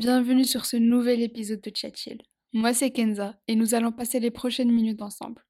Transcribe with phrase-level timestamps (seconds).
[0.00, 1.92] bienvenue sur ce nouvel épisode de Chat
[2.54, 5.44] Moi c'est Kenza et nous allons passer les prochaines minutes ensemble.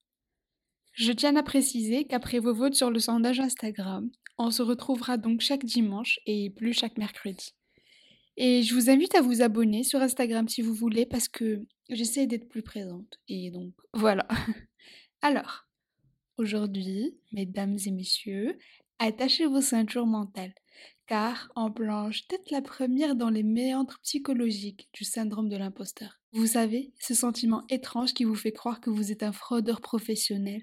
[0.93, 5.41] Je tiens à préciser qu'après vos votes sur le sondage Instagram, on se retrouvera donc
[5.41, 7.55] chaque dimanche et plus chaque mercredi.
[8.37, 12.27] Et je vous invite à vous abonner sur Instagram si vous voulez parce que j'essaie
[12.27, 13.21] d'être plus présente.
[13.29, 14.27] Et donc voilà.
[15.23, 15.69] Alors,
[16.39, 18.59] aujourd'hui, mesdames et messieurs,
[18.99, 20.55] attachez vos ceintures mentales
[21.11, 26.21] car on plonge peut-être la première dans les méandres psychologiques du syndrome de l'imposteur.
[26.33, 30.63] Vous savez, ce sentiment étrange qui vous fait croire que vous êtes un fraudeur professionnel,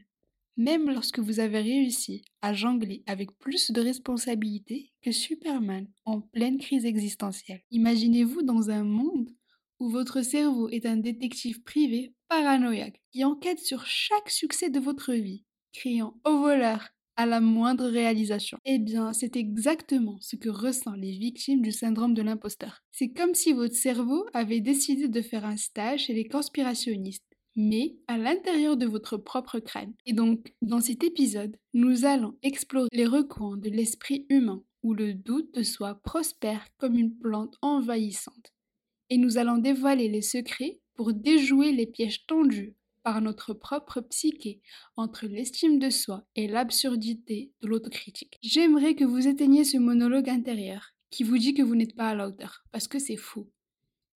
[0.55, 6.59] même lorsque vous avez réussi à jongler avec plus de responsabilités que Superman en pleine
[6.59, 7.63] crise existentielle.
[7.71, 9.29] Imaginez-vous dans un monde
[9.81, 15.11] où votre cerveau est un détective privé paranoïaque qui enquête sur chaque succès de votre
[15.11, 16.87] vie, criant au voleur
[17.17, 18.57] à la moindre réalisation.
[18.63, 22.83] Eh bien, c'est exactement ce que ressentent les victimes du syndrome de l'imposteur.
[22.91, 27.95] C'est comme si votre cerveau avait décidé de faire un stage chez les conspirationnistes mais
[28.07, 29.93] à l'intérieur de votre propre crâne.
[30.05, 35.15] Et donc, dans cet épisode, nous allons explorer les recoins de l'esprit humain, où le
[35.15, 38.53] doute de soi prospère comme une plante envahissante.
[39.09, 42.75] Et nous allons dévoiler les secrets pour déjouer les pièges tendus
[43.07, 44.59] par notre propre psyché
[44.97, 48.37] entre l'estime de soi et l'absurdité de l'autocritique.
[48.43, 52.15] J'aimerais que vous éteigniez ce monologue intérieur qui vous dit que vous n'êtes pas à
[52.15, 53.49] la hauteur, parce que c'est fou,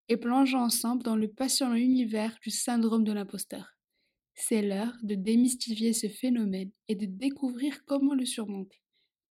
[0.10, 3.78] et plongeons ensemble dans le passionnant univers du syndrome de l'imposteur.
[4.36, 8.82] C'est l'heure de démystifier ce phénomène et de découvrir comment le surmonter.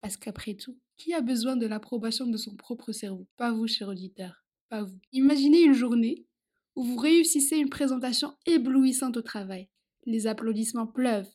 [0.01, 3.27] Parce qu'après tout, qui a besoin de l'approbation de son propre cerveau?
[3.37, 4.99] Pas vous, cher auditeur, pas vous.
[5.11, 6.25] Imaginez une journée
[6.75, 9.69] où vous réussissez une présentation éblouissante au travail.
[10.05, 11.29] Les applaudissements pleuvent,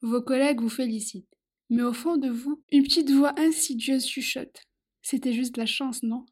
[0.00, 1.32] vos collègues vous félicitent.
[1.70, 4.62] Mais au fond de vous, une petite voix insidieuse chuchote.
[5.00, 6.26] C'était juste la chance, non?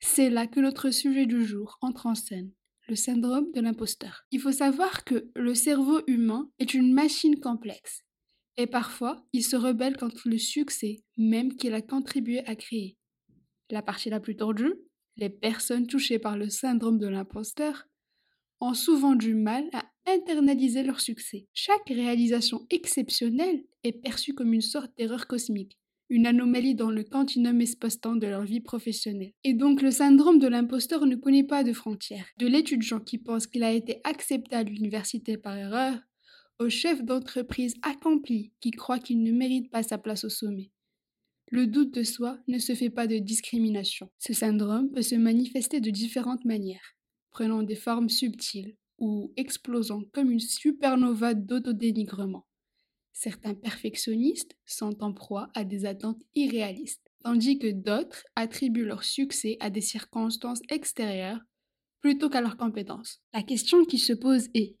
[0.00, 2.52] C'est là que notre sujet du jour entre en scène,
[2.88, 4.24] le syndrome de l'imposteur.
[4.30, 8.04] Il faut savoir que le cerveau humain est une machine complexe.
[8.56, 12.96] Et parfois, il se rebelle contre le succès même qu'il a contribué à créer.
[13.70, 14.74] La partie la plus tordue,
[15.16, 17.87] les personnes touchées par le syndrome de l'imposteur
[18.60, 21.46] ont souvent du mal à internaliser leur succès.
[21.54, 27.60] Chaque réalisation exceptionnelle est perçue comme une sorte d'erreur cosmique, une anomalie dans le continuum
[27.60, 29.32] espace-temps de leur vie professionnelle.
[29.44, 32.26] Et donc le syndrome de l'imposteur ne connaît pas de frontières.
[32.38, 35.98] De l'étudiant qui pense qu'il a été accepté à l'université par erreur,
[36.58, 40.72] au chef d'entreprise accompli qui croit qu'il ne mérite pas sa place au sommet.
[41.50, 44.10] Le doute de soi ne se fait pas de discrimination.
[44.18, 46.97] Ce syndrome peut se manifester de différentes manières
[47.38, 52.48] prenant des formes subtiles ou explosant comme une supernova d'autodénigrement.
[53.12, 59.56] Certains perfectionnistes sont en proie à des attentes irréalistes, tandis que d'autres attribuent leur succès
[59.60, 61.38] à des circonstances extérieures
[62.00, 63.22] plutôt qu'à leurs compétences.
[63.32, 64.74] La question qui se pose est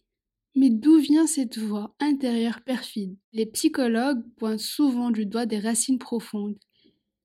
[0.56, 3.16] mais d'où vient cette voix intérieure perfide?
[3.32, 6.58] Les psychologues pointent souvent du doigt des racines profondes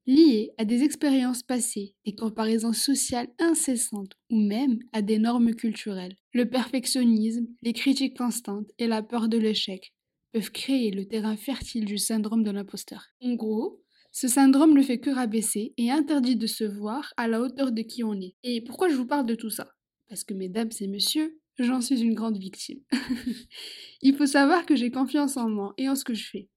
[0.05, 6.17] liées à des expériences passées, des comparaisons sociales incessantes ou même à des normes culturelles.
[6.33, 9.93] Le perfectionnisme, les critiques constantes et la peur de l'échec
[10.33, 13.05] peuvent créer le terrain fertile du syndrome de l'imposteur.
[13.21, 13.81] En gros,
[14.11, 17.81] ce syndrome ne fait que rabaisser et interdit de se voir à la hauteur de
[17.81, 18.35] qui on est.
[18.43, 19.71] Et pourquoi je vous parle de tout ça?
[20.07, 22.79] Parce que mesdames et messieurs, j'en suis une grande victime.
[24.01, 26.49] Il faut savoir que j'ai confiance en moi et en ce que je fais.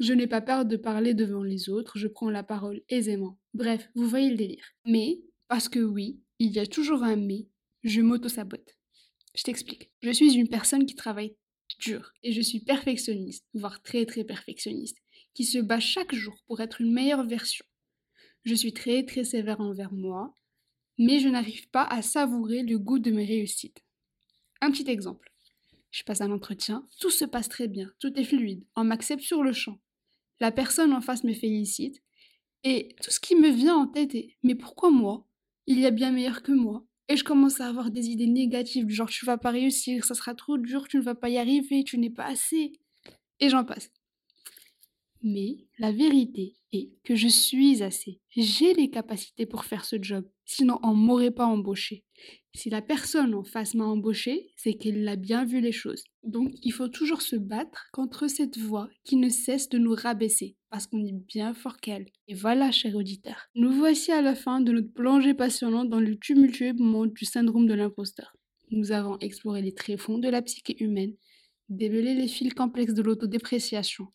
[0.00, 3.38] Je n'ai pas peur de parler devant les autres, je prends la parole aisément.
[3.54, 4.72] Bref, vous voyez le délire.
[4.84, 7.46] Mais, parce que oui, il y a toujours un mais,
[7.84, 8.76] je m'auto-sabote.
[9.34, 9.92] Je t'explique.
[10.02, 11.36] Je suis une personne qui travaille
[11.78, 14.98] dur et je suis perfectionniste, voire très très perfectionniste,
[15.34, 17.64] qui se bat chaque jour pour être une meilleure version.
[18.44, 20.34] Je suis très très sévère envers moi,
[20.98, 23.82] mais je n'arrive pas à savourer le goût de mes réussites.
[24.60, 25.32] Un petit exemple.
[25.90, 29.42] Je passe un entretien, tout se passe très bien, tout est fluide, on m'accepte sur
[29.42, 29.78] le champ.
[30.40, 32.02] La personne en face me félicite,
[32.64, 35.26] et tout ce qui me vient en tête est Mais pourquoi moi?
[35.66, 36.84] Il y a bien meilleur que moi.
[37.08, 40.34] Et je commence à avoir des idées négatives, genre tu vas pas réussir, ça sera
[40.34, 42.72] trop dur, tu ne vas pas y arriver, tu n'es pas assez.
[43.40, 43.90] Et j'en passe.
[45.26, 48.20] Mais la vérité est que je suis assez.
[48.36, 52.04] J'ai les capacités pour faire ce job, sinon on m'aurait pas embauché.
[52.54, 56.04] Si la personne en face m'a embauché, c'est qu'elle a bien vu les choses.
[56.24, 60.56] Donc il faut toujours se battre contre cette voix qui ne cesse de nous rabaisser,
[60.68, 62.04] parce qu'on est bien fort qu'elle.
[62.28, 66.18] Et voilà, cher auditeur, nous voici à la fin de notre plongée passionnante dans le
[66.18, 68.36] tumultueux monde du syndrome de l'imposteur.
[68.70, 71.14] Nous avons exploré les tréfonds de la psyché humaine,
[71.70, 74.08] démêlé les fils complexes de l'autodépréciation,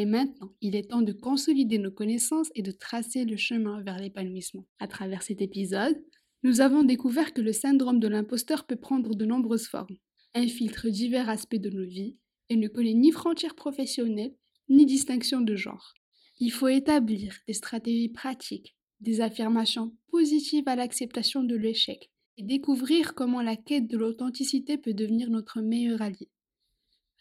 [0.00, 3.98] et maintenant, il est temps de consolider nos connaissances et de tracer le chemin vers
[3.98, 4.66] l'épanouissement.
[4.78, 6.02] À travers cet épisode,
[6.42, 9.98] Nous avons découvert que le syndrome de l'imposteur peut prendre de nombreuses formes,
[10.34, 12.16] infiltre divers aspects de nos vies
[12.48, 14.34] et ne connaît ni frontières professionnelles
[14.70, 15.92] ni distinction de genre.
[16.38, 23.14] Il faut établir des stratégies pratiques, des affirmations positives à l'acceptation de l'échec et découvrir
[23.14, 26.30] comment la quête de l'authenticité peut devenir notre meilleur allié.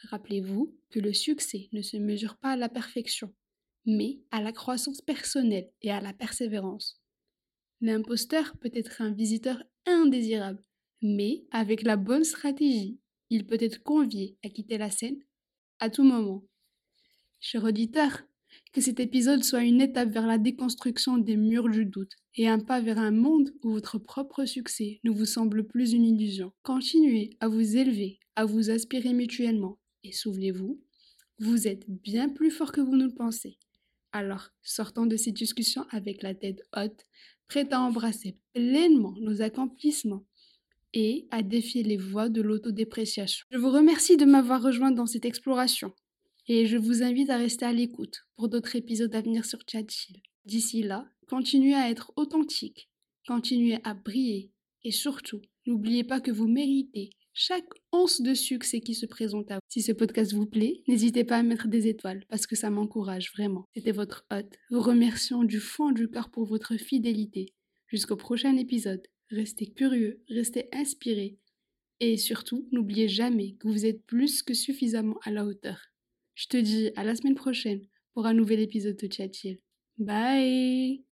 [0.08, 3.34] Rappelez-vous que le succès ne se mesure pas à la perfection,
[3.86, 7.02] mais à la croissance personnelle et à la persévérance.
[7.82, 10.64] L'imposteur peut être un visiteur indésirable,
[11.02, 13.00] mais avec la bonne stratégie,
[13.30, 15.20] il peut être convié à quitter la scène
[15.80, 16.44] à tout moment.
[17.40, 18.24] Cher auditeur,
[18.74, 22.60] que cet épisode soit une étape vers la déconstruction des murs du doute et un
[22.60, 26.52] pas vers un monde où votre propre succès ne vous semble plus une illusion.
[26.64, 30.82] Continuez à vous élever, à vous aspirer mutuellement et souvenez-vous,
[31.40, 33.58] vous êtes bien plus fort que vous ne le pensez.
[34.12, 37.06] Alors, sortons de ces discussions avec la tête haute,
[37.48, 40.26] prête à embrasser pleinement nos accomplissements
[40.94, 43.46] et à défier les voies de l'autodépréciation.
[43.52, 45.94] Je vous remercie de m'avoir rejoint dans cette exploration
[46.48, 50.22] et je vous invite à rester à l'écoute pour d'autres épisodes à venir sur Chill.
[50.46, 52.90] D'ici là, continuez à être authentique,
[53.28, 54.52] continuez à briller
[54.84, 59.56] et surtout, n'oubliez pas que vous méritez chaque once de succès qui se présente à
[59.56, 59.62] vous.
[59.70, 63.32] Si ce podcast vous plaît, n'hésitez pas à mettre des étoiles parce que ça m'encourage
[63.32, 63.64] vraiment.
[63.74, 67.54] C'était votre hôte, vous remercions du fond du cœur pour votre fidélité.
[67.88, 71.38] Jusqu'au prochain épisode, restez curieux, restez inspirés
[72.02, 75.80] et surtout, n'oubliez jamais que vous êtes plus que suffisamment à la hauteur.
[76.36, 77.82] Je te dis à la semaine prochaine
[78.14, 79.32] pour un nouvel épisode de Chat
[79.98, 81.09] Bye